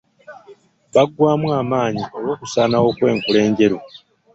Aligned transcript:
Baggwamu 0.93 1.47
amaanyi 1.61 2.03
olw'okusaanawo 2.17 2.87
kw'enkula 2.97 3.39
enjeru. 3.47 3.77